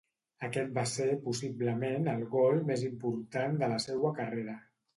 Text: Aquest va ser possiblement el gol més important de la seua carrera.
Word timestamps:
Aquest 0.45 0.71
va 0.77 0.85
ser 0.91 1.05
possiblement 1.25 2.09
el 2.15 2.25
gol 2.33 2.63
més 2.73 2.89
important 2.89 3.63
de 3.63 3.73
la 3.77 3.81
seua 3.89 4.17
carrera. 4.21 4.61